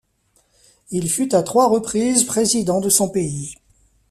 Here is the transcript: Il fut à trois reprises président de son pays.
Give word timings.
Il 0.89 1.11
fut 1.11 1.35
à 1.35 1.43
trois 1.43 1.67
reprises 1.69 2.23
président 2.23 2.81
de 2.81 2.89
son 2.89 3.07
pays. 3.07 3.53